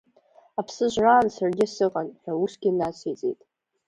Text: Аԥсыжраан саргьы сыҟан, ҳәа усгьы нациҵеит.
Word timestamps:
Аԥсыжраан 0.59 1.27
саргьы 1.35 1.65
сыҟан, 1.73 2.07
ҳәа 2.21 2.33
усгьы 2.43 2.71
нациҵеит. 2.77 3.39